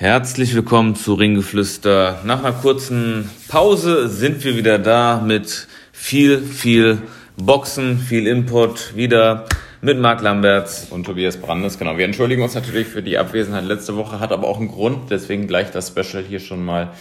[0.00, 2.22] Herzlich willkommen zu Ringgeflüster.
[2.24, 7.02] Nach einer kurzen Pause sind wir wieder da mit viel, viel
[7.36, 9.44] Boxen, viel Input, wieder
[9.82, 10.86] mit Marc Lamberts.
[10.88, 11.98] Und Tobias Brandes, genau.
[11.98, 15.46] Wir entschuldigen uns natürlich für die Abwesenheit letzte Woche, hat aber auch einen Grund, deswegen
[15.46, 16.92] gleich das Special hier schon mal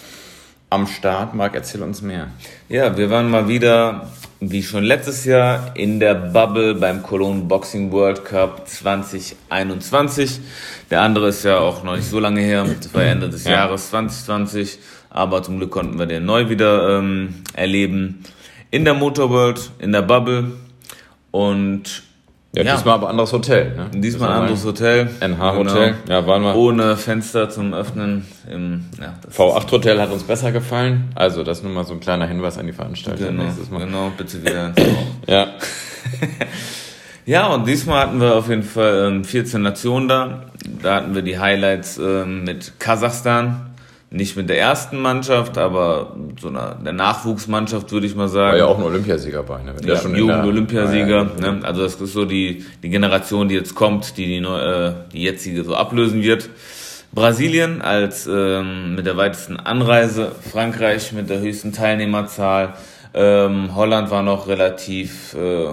[0.70, 1.34] am Start.
[1.34, 2.28] Marc, erzähl uns mehr.
[2.68, 7.92] Ja, wir waren mal wieder, wie schon letztes Jahr, in der Bubble beim Cologne Boxing
[7.92, 10.40] World Cup 2021.
[10.92, 13.52] Der andere ist ja auch noch nicht so lange her, das war Ende des ja.
[13.52, 18.24] Jahres 2020, aber zum Glück konnten wir den neu wieder ähm, erleben.
[18.72, 20.52] In der Motorworld, in der Bubble
[21.32, 22.04] und
[22.56, 23.76] ja, ja, diesmal aber anderes Hotel.
[23.76, 24.02] Ne?
[24.02, 25.08] Diesmal ein anderes Hotel.
[25.20, 25.96] NH-Hotel.
[26.04, 26.20] Genau.
[26.20, 26.56] Ja, waren wir.
[26.56, 28.26] Ohne Fenster zum Öffnen.
[28.52, 31.12] Im, ja, V8-Hotel hat uns besser gefallen.
[31.14, 33.28] Also, das ist nur mal so ein kleiner Hinweis an die Veranstalter.
[33.28, 34.74] Genau, genau bitte wieder.
[35.28, 35.48] ja.
[37.28, 40.46] ja, und diesmal hatten wir auf jeden Fall ähm, 14 Nationen da.
[40.82, 43.69] Da hatten wir die Highlights ähm, mit Kasachstan,
[44.12, 48.54] nicht mit der ersten Mannschaft, aber so einer der Nachwuchsmannschaft würde ich mal sagen.
[48.54, 49.76] War ja auch ein Olympiasieger bei, ne?
[49.86, 51.30] Ja, schon Jugend-Olympiasieger.
[51.40, 51.60] Ja, ne?
[51.64, 55.64] Also das ist so die, die Generation, die jetzt kommt, die die, äh, die jetzige
[55.64, 56.50] so ablösen wird.
[57.12, 62.74] Brasilien als ähm, mit der weitesten Anreise, Frankreich mit der höchsten Teilnehmerzahl,
[63.14, 65.70] ähm, Holland war noch relativ äh,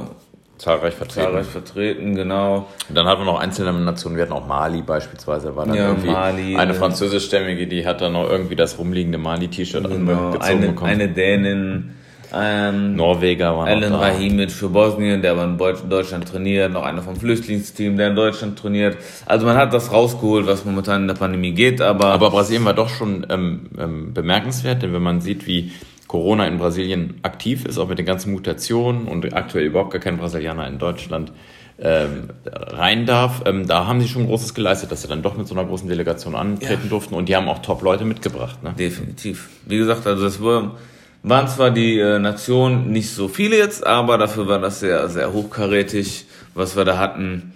[0.59, 1.27] Zahlreich vertreten.
[1.27, 2.69] Zahlreich vertreten, genau.
[2.89, 5.89] Und dann hatten wir noch einzelne Nationen, wir hatten auch Mali beispielsweise, war dann ja,
[5.89, 10.67] irgendwie Mali, eine französischstämmige, die hat dann noch irgendwie das rumliegende Mali-T-Shirt genau, angezogen eine,
[10.69, 10.91] bekommen.
[10.91, 11.91] Eine Dänin,
[12.35, 14.09] ähm, Norweger war Alan noch da.
[14.09, 18.59] Rahimic für Bosnien, der aber in Deutschland trainiert, noch einer vom Flüchtlingsteam, der in Deutschland
[18.59, 18.97] trainiert.
[19.27, 22.07] Also man hat das rausgeholt, was momentan in der Pandemie geht, aber...
[22.07, 25.73] Aber Brasilien war doch schon ähm, ähm, bemerkenswert, denn wenn man sieht, wie
[26.09, 30.19] Corona in Brasilien aktiv ist, auch mit den ganzen Mutationen und aktuell überhaupt gar kein
[30.19, 31.33] Brasilianer in Deutschland
[31.79, 35.47] ähm, rein darf, ähm, da haben sie schon Großes geleistet, dass sie dann doch mit
[35.47, 36.89] so einer großen Delegation antreten ja.
[36.89, 38.63] durften und die haben auch Top-Leute mitgebracht.
[38.63, 38.75] Ne?
[38.79, 39.51] Definitiv.
[39.67, 40.77] Wie gesagt, also das war,
[41.23, 45.35] waren zwar die äh, Nationen nicht so viele jetzt, aber dafür war das sehr, sehr
[45.35, 47.53] hochkarätig, was wir da hatten.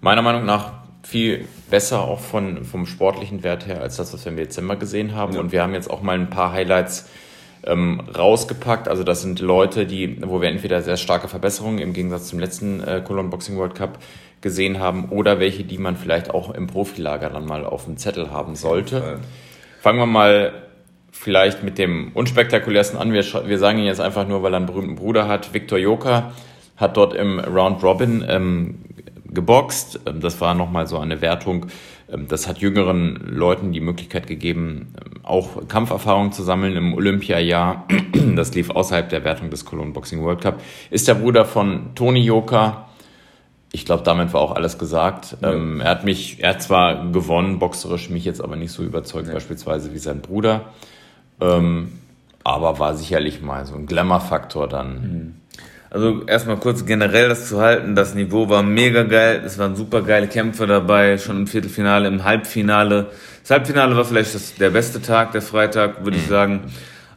[0.00, 0.72] Meiner Meinung nach
[1.02, 5.16] viel besser auch von, vom sportlichen Wert her als das, was wir im Dezember gesehen
[5.16, 5.34] haben.
[5.34, 5.40] Ja.
[5.40, 7.08] Und wir haben jetzt auch mal ein paar Highlights
[7.64, 8.88] ähm, rausgepackt.
[8.88, 12.80] Also das sind Leute, die, wo wir entweder sehr starke Verbesserungen im Gegensatz zum letzten
[12.82, 13.98] äh, Cologne Boxing World Cup
[14.40, 18.30] gesehen haben oder welche, die man vielleicht auch im Profilager dann mal auf dem Zettel
[18.30, 19.18] haben sollte.
[19.80, 20.52] Fangen wir mal
[21.12, 23.12] vielleicht mit dem unspektakulärsten an.
[23.12, 25.52] Wir, wir sagen ihn jetzt einfach nur, weil er einen berühmten Bruder hat.
[25.52, 26.32] Victor Joker
[26.76, 28.78] hat dort im Round Robin ähm,
[29.26, 30.00] geboxt.
[30.06, 31.66] Ähm, das war nochmal so eine Wertung.
[32.12, 37.86] Ähm, das hat jüngeren Leuten die Möglichkeit gegeben, ähm, auch Kampferfahrung zu sammeln im Olympiajahr.
[38.36, 40.60] Das lief außerhalb der Wertung des Cologne Boxing World Cup.
[40.90, 42.88] Ist der Bruder von Toni Joker.
[43.72, 45.36] Ich glaube, damit war auch alles gesagt.
[45.42, 45.52] Ja.
[45.52, 49.34] er hat mich, er hat zwar gewonnen, boxerisch, mich jetzt aber nicht so überzeugt, ja.
[49.34, 50.66] beispielsweise wie sein Bruder.
[51.38, 54.92] aber war sicherlich mal so ein Glamour-Faktor dann.
[55.00, 55.39] Mhm
[55.90, 60.02] also erstmal kurz generell das zu halten, das Niveau war mega geil, es waren super
[60.02, 63.08] geile Kämpfe dabei, schon im Viertelfinale, im Halbfinale.
[63.42, 66.30] Das Halbfinale war vielleicht das, der beste Tag, der Freitag, würde ich mhm.
[66.30, 66.60] sagen.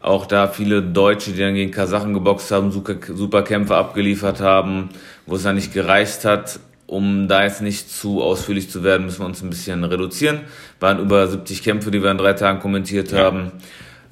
[0.01, 4.89] Auch da viele Deutsche, die dann gegen Kasachen geboxt haben, super, super Kämpfe abgeliefert haben,
[5.27, 6.59] wo es dann nicht gereicht hat.
[6.87, 10.41] Um da jetzt nicht zu ausführlich zu werden, müssen wir uns ein bisschen reduzieren.
[10.79, 13.19] Waren über 70 Kämpfe, die wir in drei Tagen kommentiert ja.
[13.19, 13.51] haben.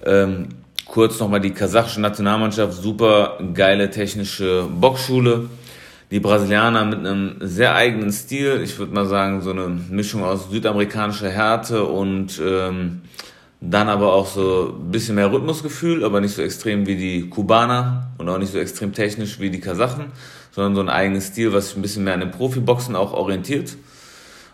[0.05, 0.47] Ähm,
[0.85, 5.49] Kurz nochmal die kasachische Nationalmannschaft, super geile technische Boxschule.
[6.11, 10.49] Die Brasilianer mit einem sehr eigenen Stil, ich würde mal sagen, so eine Mischung aus
[10.51, 13.01] südamerikanischer Härte und ähm,
[13.61, 18.09] dann aber auch so ein bisschen mehr Rhythmusgefühl, aber nicht so extrem wie die Kubaner
[18.17, 20.07] und auch nicht so extrem technisch wie die Kasachen,
[20.51, 23.77] sondern so ein eigenes Stil, was sich ein bisschen mehr an den Profiboxen auch orientiert.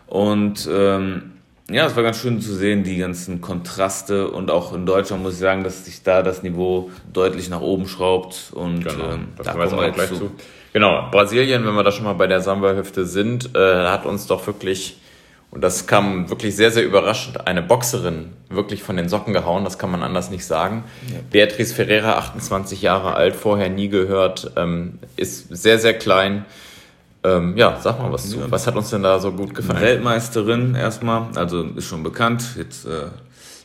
[0.06, 1.32] Und ähm,
[1.70, 5.34] ja, es war ganz schön zu sehen, die ganzen Kontraste und auch in Deutschland muss
[5.34, 9.52] ich sagen, dass sich da das Niveau deutlich nach oben schraubt und genau, ähm, da
[9.52, 10.16] kommen wir gleich zu.
[10.16, 10.32] zu.
[10.72, 14.48] Genau, Brasilien, wenn wir da schon mal bei der Samba-Hüfte sind, äh, hat uns doch
[14.48, 14.98] wirklich,
[15.52, 19.78] und das kam wirklich sehr, sehr überraschend, eine Boxerin wirklich von den Socken gehauen, das
[19.78, 20.86] kann man anders nicht sagen.
[21.10, 21.20] Ja.
[21.32, 26.46] Beatrice Ferreira, 28 Jahre alt, vorher nie gehört, ähm, ist sehr, sehr klein,
[27.28, 28.52] ähm, ja, sag mal was zu.
[28.52, 29.82] Was hat uns denn da so gut gefallen?
[29.82, 32.44] Weltmeisterin erstmal, also ist schon bekannt.
[32.58, 33.08] Jetzt äh,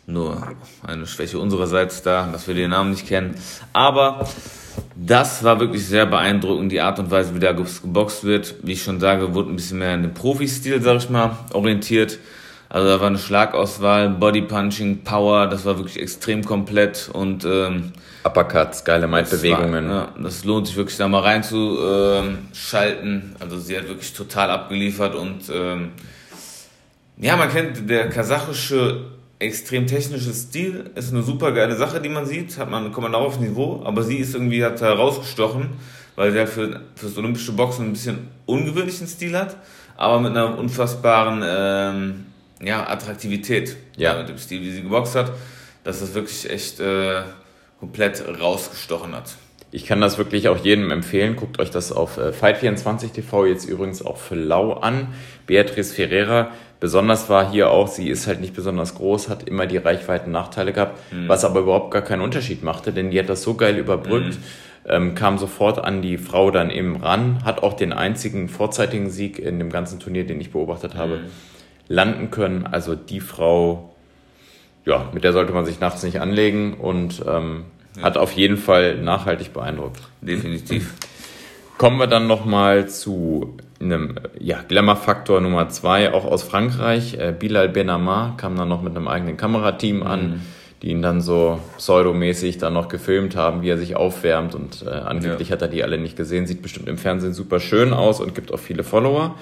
[0.06, 0.42] nur
[0.86, 3.36] eine Schwäche unsererseits da, dass wir den Namen nicht kennen.
[3.72, 4.26] Aber
[4.96, 8.54] das war wirklich sehr beeindruckend, die Art und Weise, wie da geboxt wird.
[8.62, 12.18] Wie ich schon sage, wurde ein bisschen mehr in den Profi-Stil, sag ich mal, orientiert.
[12.72, 17.92] Also da war eine Schlagauswahl, Bodypunching, Power, das war wirklich extrem komplett und ähm,
[18.24, 19.90] Uppercuts, geile Mindbewegungen.
[19.90, 23.36] Ja, das lohnt sich wirklich da mal reinzuschalten.
[23.38, 25.90] Also sie hat wirklich total abgeliefert und ähm,
[27.18, 29.04] ja, man kennt der kasachische
[29.38, 33.14] extrem technisches Stil, ist eine super geile Sache, die man sieht, hat man, kommt man
[33.14, 35.68] auch auf Niveau, aber sie ist irgendwie, hat herausgestochen,
[36.16, 39.58] weil sie halt für, fürs olympische Boxen ein bisschen ungewöhnlichen Stil hat,
[39.98, 42.31] aber mit einer unfassbaren, ähm,
[42.62, 43.76] ja, Attraktivität.
[43.96, 44.18] Ja.
[44.18, 45.32] Mit dem Stil, wie sie geboxt hat,
[45.84, 47.22] dass das wirklich echt äh,
[47.78, 49.34] komplett rausgestochen hat.
[49.74, 51.34] Ich kann das wirklich auch jedem empfehlen.
[51.34, 55.08] Guckt euch das auf äh, Fight24 TV jetzt übrigens auch für Lau an.
[55.46, 59.78] Beatrice Ferreira, besonders war hier auch, sie ist halt nicht besonders groß, hat immer die
[59.78, 61.26] Reichweiten-Nachteile gehabt, mhm.
[61.26, 64.34] was aber überhaupt gar keinen Unterschied machte, denn die hat das so geil überbrückt.
[64.34, 64.42] Mhm.
[64.84, 69.38] Ähm, kam sofort an die Frau dann eben ran, hat auch den einzigen vorzeitigen Sieg
[69.38, 71.30] in dem ganzen Turnier, den ich beobachtet habe, mhm.
[71.92, 72.66] Landen können.
[72.66, 73.94] Also die Frau,
[74.84, 77.64] ja, mit der sollte man sich nachts nicht anlegen und ähm,
[77.96, 78.02] ja.
[78.02, 80.00] hat auf jeden Fall nachhaltig beeindruckt.
[80.22, 80.94] Definitiv.
[81.78, 87.14] Kommen wir dann nochmal zu einem ja, Glamour-Faktor Nummer zwei, auch aus Frankreich.
[87.14, 90.40] Äh, Bilal Benamar kam dann noch mit einem eigenen Kamerateam an, mhm.
[90.82, 94.90] die ihn dann so pseudomäßig dann noch gefilmt haben, wie er sich aufwärmt und äh,
[94.90, 95.54] angeblich ja.
[95.54, 96.46] hat er die alle nicht gesehen.
[96.46, 99.34] Sieht bestimmt im Fernsehen super schön aus und gibt auch viele Follower.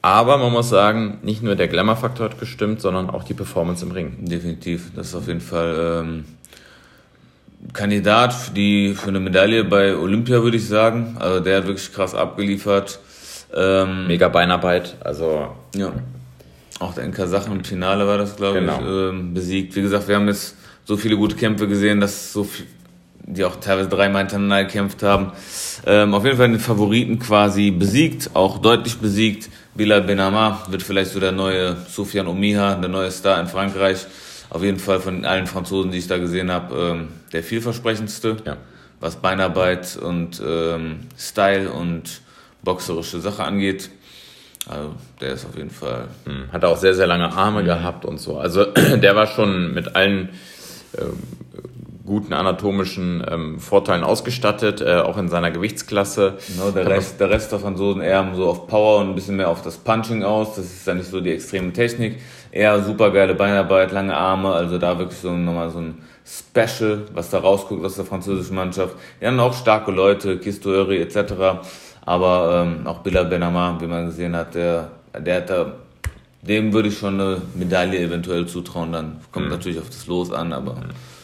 [0.00, 3.90] Aber man muss sagen, nicht nur der Glamour-Faktor hat gestimmt, sondern auch die Performance im
[3.90, 4.24] Ring.
[4.24, 4.92] Definitiv.
[4.94, 6.24] Das ist auf jeden Fall ähm,
[7.72, 11.16] Kandidat für, die, für eine Medaille bei Olympia, würde ich sagen.
[11.18, 13.00] Also der hat wirklich krass abgeliefert.
[13.54, 15.48] Ähm, Mega Beinarbeit, also.
[15.74, 15.92] Ja.
[16.78, 18.78] Auch der in Kasachien im Finale war das, glaube genau.
[18.78, 19.74] ich, ähm, besiegt.
[19.74, 20.54] Wie gesagt, wir haben jetzt
[20.84, 22.66] so viele gute Kämpfe gesehen, dass so viel,
[23.24, 25.32] die auch teilweise dreimal hintereinander gekämpft haben.
[25.86, 29.50] Ähm, auf jeden Fall den Favoriten quasi besiegt, auch deutlich besiegt.
[29.78, 34.06] Bilal Benama wird vielleicht so der neue Sofian Omiha, der neue Star in Frankreich
[34.50, 38.56] auf jeden Fall von allen Franzosen, die ich da gesehen habe, ähm, der vielversprechendste, ja.
[38.98, 42.22] was Beinarbeit und ähm, Style und
[42.62, 43.90] boxerische Sache angeht.
[44.68, 46.08] Also der ist auf jeden Fall.
[46.24, 47.66] Hm, hat auch sehr, sehr lange Arme mhm.
[47.66, 48.36] gehabt und so.
[48.36, 48.64] Also
[48.96, 50.30] der war schon mit allen
[50.98, 51.22] ähm,
[52.08, 56.38] guten anatomischen ähm, Vorteilen ausgestattet, äh, auch in seiner Gewichtsklasse.
[56.48, 59.50] Genau, der Rest, der Rest der Franzosen eher so auf Power und ein bisschen mehr
[59.50, 60.56] auf das Punching aus.
[60.56, 62.16] Das ist ja nicht so die extreme Technik.
[62.50, 67.30] Eher super geile Beinarbeit, lange Arme, also da wirklich so nochmal so ein Special, was
[67.30, 68.96] da rausguckt aus der französischen Mannschaft.
[69.20, 71.60] Die haben auch starke Leute, Kistoeri etc.
[72.04, 75.72] Aber ähm, auch Bilal Benama, wie man gesehen hat, der, der hat da
[76.42, 78.92] dem würde ich schon eine Medaille eventuell zutrauen.
[78.92, 79.52] Dann kommt mhm.
[79.52, 80.74] natürlich auf das Los an, aber.
[80.74, 81.17] Mhm.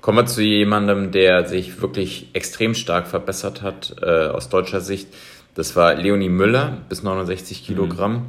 [0.00, 5.08] Kommen wir zu jemandem, der sich wirklich extrem stark verbessert hat äh, aus deutscher Sicht.
[5.54, 8.12] Das war Leonie Müller bis 69 Kilogramm.
[8.12, 8.26] Mhm.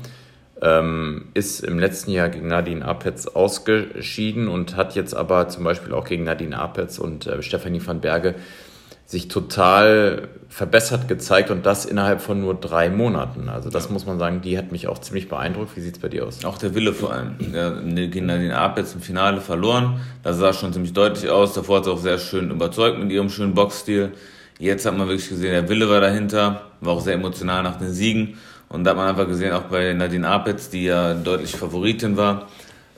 [0.62, 5.94] Ähm, ist im letzten Jahr gegen Nadine Apetz ausgeschieden und hat jetzt aber zum Beispiel
[5.94, 8.36] auch gegen Nadine Apetz und äh, Stefanie van Berge
[9.10, 13.50] sich total verbessert gezeigt und das innerhalb von nur drei Monaten.
[13.50, 13.92] Also das ja.
[13.92, 15.76] muss man sagen, die hat mich auch ziemlich beeindruckt.
[15.76, 16.46] Wie sieht es bei dir aus?
[16.46, 17.34] Auch der Wille vor allem.
[17.52, 20.00] Ja, gegen den Ab jetzt im Finale verloren.
[20.22, 21.56] Das sah schon ziemlich deutlich aus.
[21.56, 24.12] Davor hat sie auch sehr schön überzeugt mit ihrem schönen Boxstil.
[24.60, 27.92] Jetzt hat man wirklich gesehen, der Wille war dahinter, war auch sehr emotional nach den
[27.92, 28.38] Siegen.
[28.68, 32.48] Und da hat man einfach gesehen, auch bei Nadine Apetz, die ja deutlich Favoritin war,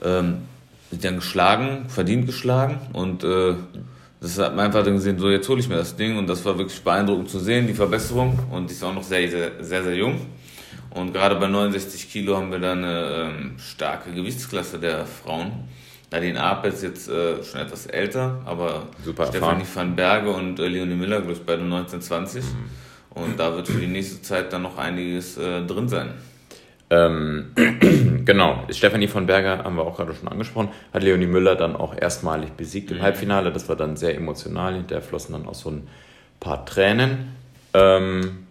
[0.04, 0.42] ähm,
[0.90, 3.54] sie dann geschlagen, verdient geschlagen und äh,
[4.22, 6.44] das hat man einfach dann gesehen, so jetzt hole ich mir das Ding und das
[6.44, 9.82] war wirklich beeindruckend zu sehen, die Verbesserung und die ist auch noch sehr, sehr, sehr,
[9.82, 10.20] sehr jung.
[10.90, 15.50] Und gerade bei 69 Kilo haben wir dann eine ähm, starke Gewichtsklasse der Frauen.
[16.12, 20.68] Nadine Apel ist jetzt äh, schon etwas älter, aber Super Stefanie van Berge und äh,
[20.68, 22.44] Leonie Miller, glaube ich, beide 1920.
[22.44, 23.22] Mhm.
[23.22, 26.10] Und da wird für die nächste Zeit dann noch einiges äh, drin sein.
[26.90, 27.52] Ähm,
[28.24, 31.96] genau, Stefanie von Berger haben wir auch gerade schon angesprochen, hat Leonie Müller dann auch
[31.96, 33.02] erstmalig besiegt im mhm.
[33.02, 33.52] Halbfinale.
[33.52, 35.88] Das war dann sehr emotional, hinterher flossen dann auch so ein
[36.40, 37.32] paar Tränen.
[37.74, 38.46] Ähm,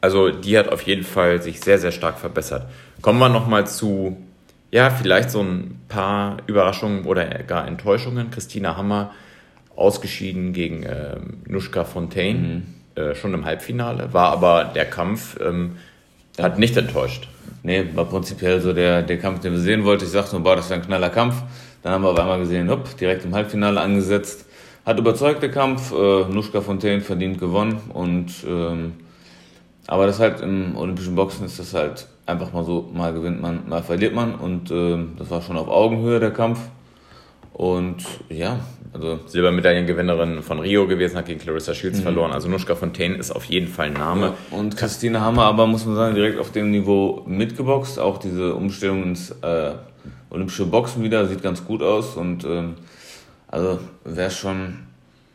[0.00, 2.66] also die hat auf jeden Fall sich sehr, sehr stark verbessert.
[3.02, 4.16] Kommen wir nochmal zu,
[4.70, 8.30] ja, vielleicht so ein paar Überraschungen oder gar Enttäuschungen.
[8.30, 9.12] Christina Hammer
[9.76, 12.64] ausgeschieden gegen äh, Nuschka Fontaine, mhm.
[12.94, 15.38] äh, schon im Halbfinale, war aber der Kampf...
[15.40, 15.76] Ähm,
[16.38, 17.28] hat nicht enttäuscht.
[17.62, 20.04] Nee, war prinzipiell so der, der Kampf, den wir sehen wollten.
[20.04, 21.42] Ich sagte nur, boah, das wäre ein knaller Kampf.
[21.82, 24.46] Dann haben wir auf einmal gesehen, hopp, direkt im Halbfinale angesetzt.
[24.86, 25.92] Hat überzeugt der Kampf.
[25.92, 27.80] Äh, Nuschka Fontaine verdient gewonnen.
[27.92, 28.94] Und, ähm,
[29.86, 33.68] aber das halt im olympischen Boxen ist das halt einfach mal so, mal gewinnt man,
[33.68, 34.34] mal verliert man.
[34.34, 36.60] Und äh, das war schon auf Augenhöhe der Kampf.
[37.52, 38.60] Und ja,
[38.92, 42.02] also Silbermedaillengewinnerin von Rio gewesen, hat gegen Clarissa Shields mhm.
[42.02, 42.32] verloren.
[42.32, 44.34] Also Nuschka Fontaine ist auf jeden Fall ein Name.
[44.50, 47.98] Ja, und Christine Hammer aber, muss man sagen, direkt auf dem Niveau mitgeboxt.
[47.98, 49.72] Auch diese Umstellung ins äh,
[50.30, 52.16] olympische Boxen wieder sieht ganz gut aus.
[52.16, 52.74] Und ähm,
[53.48, 54.74] also wäre schon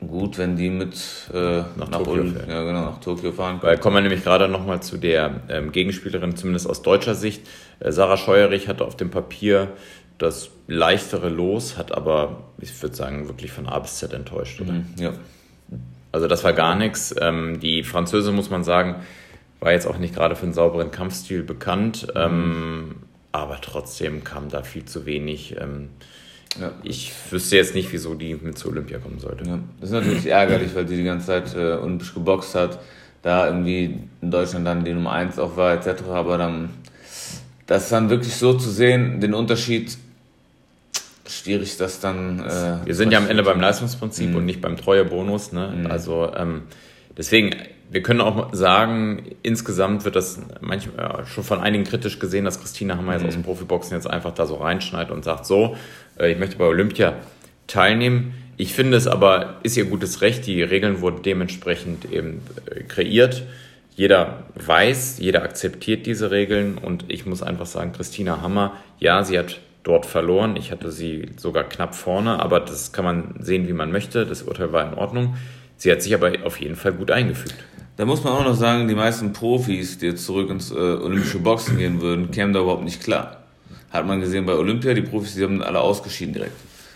[0.06, 0.96] gut, wenn die mit
[1.34, 3.72] äh, nach, nach, Tokio, ja, genau, nach Tokio fahren können.
[3.72, 7.48] Weil kommen wir nämlich gerade nochmal zu der ähm, Gegenspielerin, zumindest aus deutscher Sicht.
[7.80, 9.70] Äh, Sarah Scheuerich hatte auf dem Papier
[10.18, 14.74] das leichtere Los, hat aber, ich würde sagen, wirklich von A bis Z enttäuscht, oder?
[14.74, 15.14] Mhm, ja.
[16.12, 17.14] Also das war gar nichts.
[17.20, 18.96] Ähm, die Französin, muss man sagen,
[19.60, 22.22] war jetzt auch nicht gerade für einen sauberen Kampfstil bekannt, mhm.
[22.22, 22.96] ähm,
[23.32, 25.56] aber trotzdem kam da viel zu wenig.
[25.60, 25.90] Ähm,
[26.60, 26.72] ja.
[26.84, 29.46] Ich wüsste jetzt nicht, wieso die mit zu Olympia kommen sollte.
[29.46, 29.60] Ja.
[29.82, 32.80] Das ist natürlich ärgerlich, weil sie die ganze Zeit äh, olympisch geboxt hat,
[33.22, 36.04] da irgendwie in Deutschland dann die Nummer 1 auch war, etc.
[36.10, 36.70] Aber dann,
[37.66, 39.98] das dann wirklich so zu sehen, den Unterschied
[41.28, 42.40] schwierig, das dann.
[42.40, 44.36] Äh, wir sind ja am Ende beim Leistungsprinzip mhm.
[44.38, 45.52] und nicht beim Treuebonus.
[45.52, 45.74] Ne?
[45.76, 45.92] Mhm.
[45.92, 46.64] Also ähm,
[47.18, 47.56] deswegen,
[47.90, 52.60] wir können auch sagen, insgesamt wird das manchmal äh, schon von einigen kritisch gesehen, dass
[52.60, 53.28] Christina Hammer jetzt mhm.
[53.28, 55.76] aus dem Profiboxen jetzt einfach da so reinschneidet und sagt, so,
[56.20, 57.14] äh, ich möchte bei Olympia
[57.68, 58.34] teilnehmen.
[58.58, 63.44] Ich finde es aber, ist ihr gutes Recht, die Regeln wurden dementsprechend eben äh, kreiert.
[63.96, 69.40] Jeder weiß, jeder akzeptiert diese Regeln und ich muss einfach sagen, Christina Hammer, ja, sie
[69.40, 70.58] hat dort verloren.
[70.58, 74.26] Ich hatte sie sogar knapp vorne, aber das kann man sehen, wie man möchte.
[74.26, 75.36] Das Urteil war in Ordnung.
[75.78, 77.56] Sie hat sich aber auf jeden Fall gut eingefügt.
[77.98, 81.40] Da muss man auch noch sagen, die meisten Profis, die jetzt zurück ins äh, olympische
[81.40, 83.44] Boxen gehen würden, kämen da überhaupt nicht klar.
[83.92, 86.56] Hat man gesehen bei Olympia, die Profis, die haben alle ausgeschieden direkt.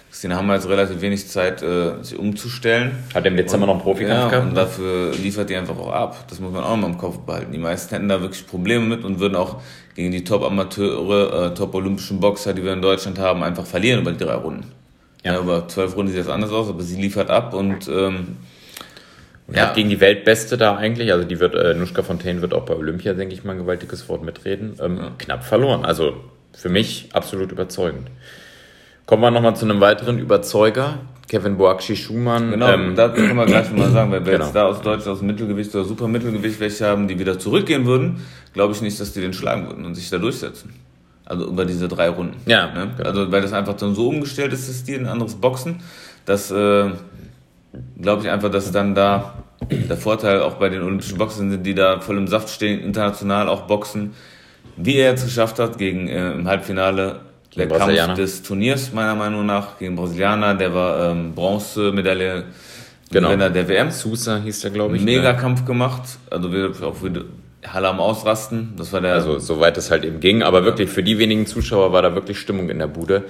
[0.10, 2.92] Christina haben jetzt relativ wenig Zeit, äh, sich umzustellen.
[3.14, 4.48] Hat im Dezember noch einen Profikampf ja, gehabt?
[4.48, 6.26] Und dafür liefert die einfach auch ab.
[6.30, 7.52] Das muss man auch mal im Kopf behalten.
[7.52, 9.62] Die meisten hätten da wirklich Probleme mit und würden auch
[9.96, 14.24] gegen die Top-Amateure, äh, Top-Olympischen Boxer, die wir in Deutschland haben, einfach verlieren über die
[14.24, 14.72] drei Runden.
[15.24, 15.34] Ja.
[15.34, 18.38] ja über zwölf Runden sieht das anders aus, aber sie liefert ab und ähm,
[19.54, 19.68] ja.
[19.68, 22.76] hat gegen die Weltbeste da eigentlich, also die wird, äh, Nuschka Fontaine wird auch bei
[22.76, 25.12] Olympia, denke ich mal, ein gewaltiges Wort mitreden, ähm, ja.
[25.18, 25.86] knapp verloren.
[25.86, 26.16] Also
[26.54, 28.10] für mich absolut überzeugend.
[29.10, 32.52] Kommen wir nochmal zu einem weiteren Überzeuger, Kevin Boakshi Schumann.
[32.52, 34.46] Genau, ähm, da können wir gleich mal sagen, weil wir genau.
[34.46, 38.24] jetzt da aus Deutschland aus Mittelgewicht oder Supermittelgewicht welche haben, die wieder zurückgehen würden,
[38.54, 40.76] glaube ich nicht, dass die den schlagen würden und sich da durchsetzen.
[41.26, 42.36] Also über diese drei Runden.
[42.46, 42.68] Ja.
[42.72, 42.92] Ne?
[42.98, 43.10] Genau.
[43.10, 45.80] Also weil das einfach dann so umgestellt ist, das Stil, ein anderes Boxen.
[46.26, 46.92] Das äh,
[48.00, 51.74] glaube ich einfach, dass dann da der Vorteil auch bei den olympischen Boxern sind, die
[51.74, 54.14] da voll im Saft stehen, international auch boxen.
[54.78, 57.22] Wie er jetzt geschafft hat, gegen äh, im Halbfinale
[57.60, 60.56] der Kampf des Turniers, meiner Meinung nach, gegen Brasilianer.
[60.56, 62.46] Der war ähm, Bronzemedaille
[63.12, 63.28] genau.
[63.30, 63.92] Gewinner der WM.
[63.92, 65.04] Sousa hieß der, glaube ich.
[65.04, 65.38] Mega ne?
[65.38, 66.04] Kampf gemacht.
[66.32, 66.50] Also
[66.84, 67.26] auch für
[67.68, 68.74] Halle am Ausrasten.
[68.78, 69.14] Das war der.
[69.14, 72.40] Also soweit es halt eben ging, aber wirklich für die wenigen Zuschauer war da wirklich
[72.40, 73.26] Stimmung in der Bude.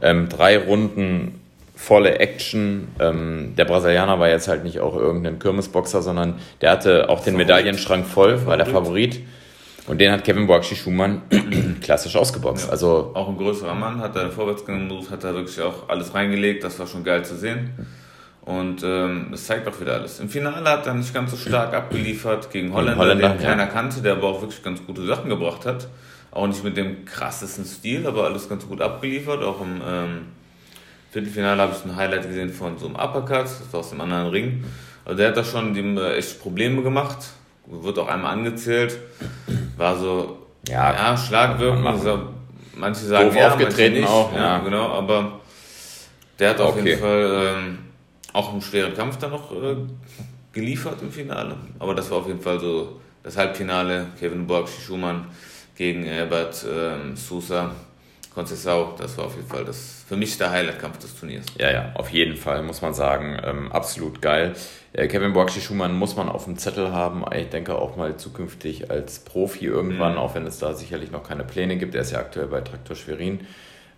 [0.00, 0.10] Ja.
[0.10, 1.40] Ähm, drei Runden
[1.74, 2.88] volle Action.
[3.00, 7.36] Ähm, der Brasilianer war jetzt halt nicht auch irgendein Kirmesboxer, sondern der hatte auch den
[7.36, 9.20] Medaillenschrank voll, war der Favorit.
[9.86, 11.22] Und den hat Kevin Boakshi Schumann
[11.80, 12.66] klassisch ausgeboxt.
[12.66, 16.14] Ja, also auch ein größerer Mann, hat da vorwärts genommen, hat da wirklich auch alles
[16.14, 16.62] reingelegt.
[16.62, 17.70] Das war schon geil zu sehen.
[18.42, 20.20] Und ähm, das zeigt auch wieder alles.
[20.20, 23.68] Im Finale hat er nicht ganz so stark abgeliefert gegen Holländer, Holländer den keiner ja.
[23.68, 25.88] kannte, der aber auch wirklich ganz gute Sachen gebracht hat.
[26.30, 29.42] Auch nicht mit dem krassesten Stil, aber alles ganz gut abgeliefert.
[29.42, 30.20] Auch im ähm,
[31.10, 34.28] Viertelfinale habe ich ein Highlight gesehen von so einem Uppercut, das war aus dem anderen
[34.28, 34.64] Ring.
[35.04, 37.18] Also der hat da schon dem äh, echt Probleme gemacht
[37.66, 38.98] wird auch einmal angezählt,
[39.82, 42.20] war so, ja, ja Schlagwirkung, also,
[42.76, 45.40] manche sagen Doof ja, aufgetreten manche nicht, auch, ja, ja, genau, aber
[46.38, 47.78] der hat auf jeden Fall ähm,
[48.32, 49.76] auch einen schweren Kampf dann noch äh,
[50.52, 55.26] geliefert im Finale, aber das war auf jeden Fall so das Halbfinale, Kevin Borgschi Schumann
[55.76, 57.70] gegen Herbert ähm, Sousa.
[58.34, 61.44] Conceição, das war auf jeden Fall das, für mich der Highlight-Kampf des Turniers.
[61.58, 63.38] Ja, ja, auf jeden Fall, muss man sagen.
[63.44, 64.54] Ähm, absolut geil.
[64.92, 67.24] Äh, Kevin Boakshi Schumann muss man auf dem Zettel haben.
[67.36, 70.18] Ich denke auch mal zukünftig als Profi irgendwann, mhm.
[70.18, 71.94] auch wenn es da sicherlich noch keine Pläne gibt.
[71.94, 73.40] Er ist ja aktuell bei Traktor Schwerin,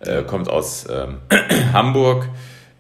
[0.01, 1.19] äh, kommt aus ähm,
[1.73, 2.29] Hamburg.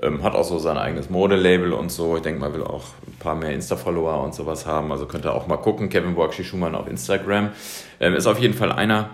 [0.02, 2.16] Ähm, hat auch so sein eigenes Modelabel und so.
[2.16, 4.90] Ich denke mal, will auch ein paar mehr Insta-Follower und sowas haben.
[4.90, 5.88] Also könnt ihr auch mal gucken.
[5.88, 7.50] Kevin Boakshi Schumann auf Instagram.
[8.00, 9.10] Ähm, ist auf jeden Fall einer,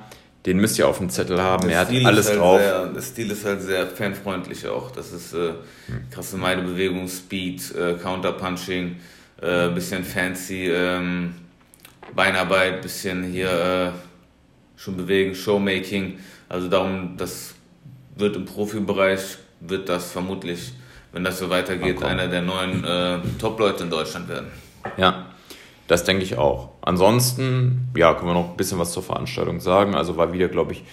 [0.46, 1.68] den müsst ihr auf dem Zettel haben.
[1.68, 2.60] Der er hat alles halt drauf.
[2.60, 4.90] Sehr, der Stil ist halt sehr fanfreundlich auch.
[4.90, 5.52] Das ist äh,
[6.10, 8.96] krasse Meidebewegung, Speed, äh, Counterpunching,
[9.42, 11.34] äh, bisschen fancy ähm,
[12.14, 13.90] Beinarbeit, bisschen hier äh,
[14.80, 16.18] schon bewegen, Showmaking.
[16.48, 17.54] Also darum, das
[18.16, 20.72] wird im Profibereich, wird das vermutlich,
[21.12, 24.48] wenn das so weitergeht, einer der neuen äh, Top-Leute in Deutschland werden.
[24.96, 25.29] Ja,
[25.90, 26.68] das denke ich auch.
[26.82, 29.96] Ansonsten, ja, können wir noch ein bisschen was zur Veranstaltung sagen.
[29.96, 30.84] Also war wieder, glaube ich,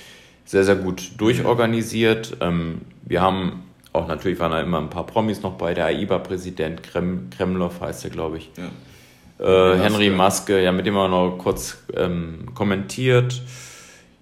[0.44, 2.38] sehr, sehr gut durchorganisiert.
[2.42, 3.64] Ähm, wir haben
[3.94, 5.74] auch natürlich waren da immer ein paar Promis noch bei.
[5.74, 8.50] Der AIBA-Präsident Krem, Kremlov heißt er, glaube ich.
[8.58, 9.74] Ja.
[9.74, 13.42] Äh, Henry Maske, ja, mit dem haben wir noch kurz ähm, kommentiert.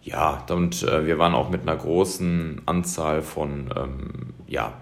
[0.03, 4.73] Ja, und äh, wir waren auch mit einer großen Anzahl von ähm, ja,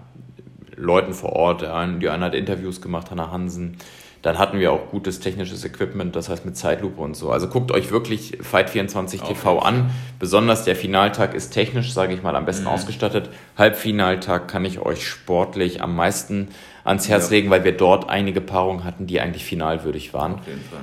[0.76, 1.62] Leuten vor Ort.
[1.62, 3.76] Die eine hat Interviews gemacht, Hannah Hansen.
[4.24, 7.30] Dann hatten wir auch gutes technisches Equipment, das heißt mit Zeitlupe und so.
[7.30, 9.90] Also guckt euch wirklich Fight24 TV an.
[10.18, 12.70] Besonders der Finaltag ist technisch, sage ich mal, am besten mhm.
[12.70, 13.28] ausgestattet.
[13.58, 16.48] Halbfinaltag kann ich euch sportlich am meisten
[16.84, 17.36] ans Herz ja.
[17.36, 20.40] legen, weil wir dort einige Paarungen hatten, die eigentlich finalwürdig waren.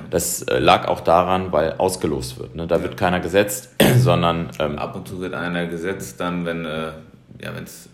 [0.08, 2.54] Das äh, lag auch daran, weil ausgelost wird.
[2.54, 2.68] Ne?
[2.68, 2.82] Da ja.
[2.84, 6.92] wird keiner gesetzt, sondern ähm, ab und zu wird einer gesetzt, dann wenn äh,
[7.42, 7.88] ja es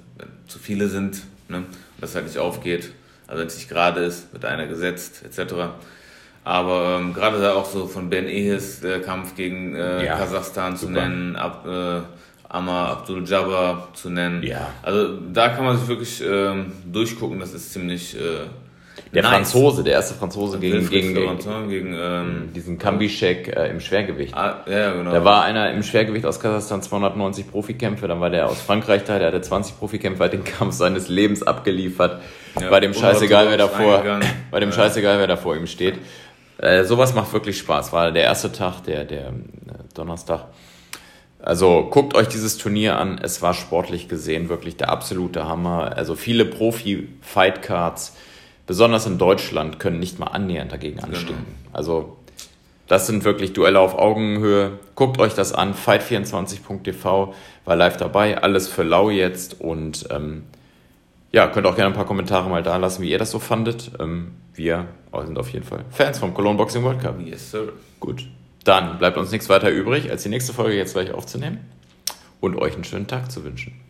[0.47, 1.65] zu viele sind, ne?
[2.03, 2.93] das halt nicht aufgeht
[3.29, 5.55] also wenn es nicht gerade ist, wird einer gesetzt, etc.
[6.45, 10.77] Aber ähm, gerade da auch so von Ben Ehis, der Kampf gegen äh, ja, Kasachstan
[10.77, 10.95] super.
[10.95, 12.01] zu nennen, ab, äh,
[12.49, 14.43] Amar Abdul Jabbar zu nennen.
[14.43, 14.73] Ja.
[14.83, 18.47] Also da kann man sich wirklich ähm, durchgucken, das ist ziemlich äh,
[19.13, 19.33] der nice.
[19.33, 21.15] Franzose, der erste Franzose gegen, gegen,
[21.69, 24.35] gegen ähm, diesen Kambishek äh, im Schwergewicht.
[24.35, 25.13] Ah, ja, genau.
[25.13, 29.19] Da war einer im Schwergewicht aus Kasachstan 290 Profikämpfe, dann war der aus Frankreich da,
[29.19, 32.21] der hatte 20 Profikämpfe, hat den Kampf seines Lebens abgeliefert.
[32.61, 34.75] Ja, bei dem scheißegal, wer davor, bei dem ja.
[34.75, 35.95] scheißegal, wer da vor ihm steht.
[36.59, 37.93] Äh, sowas macht wirklich Spaß.
[37.93, 39.33] War der erste Tag, der, der äh,
[39.95, 40.47] Donnerstag.
[41.41, 43.21] Also guckt euch dieses Turnier an.
[43.23, 45.97] Es war sportlich gesehen wirklich der absolute Hammer.
[45.97, 48.17] Also viele Profi-Fight-Cards
[48.69, 51.09] besonders in Deutschland, können nicht mal annähernd dagegen genau.
[51.09, 51.45] anstinken.
[51.65, 51.77] Genau.
[51.77, 52.17] Also
[52.87, 54.79] das sind wirklich Duelle auf Augenhöhe.
[54.95, 55.75] Guckt euch das an.
[55.75, 57.35] Fight24.tv
[57.65, 58.41] war live dabei.
[58.41, 59.61] Alles für lau jetzt.
[59.61, 60.45] Und ähm,
[61.33, 63.91] ja, könnt auch gerne ein paar Kommentare mal da lassen, wie ihr das so fandet.
[63.99, 64.87] Ähm, wir
[65.25, 67.21] sind auf jeden Fall Fans vom Cologne Boxing World Cup.
[67.21, 67.73] Yes, sir.
[68.01, 68.27] Gut.
[68.65, 71.61] Dann bleibt uns nichts weiter übrig, als die nächste Folge jetzt gleich aufzunehmen
[72.41, 73.81] und euch einen schönen Tag zu wünschen.